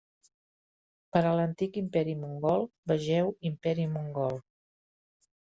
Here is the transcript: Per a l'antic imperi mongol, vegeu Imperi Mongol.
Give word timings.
Per 1.17 1.21
a 1.31 1.33
l'antic 1.39 1.77
imperi 1.81 2.15
mongol, 2.23 2.65
vegeu 2.93 3.31
Imperi 3.53 3.87
Mongol. 3.93 4.43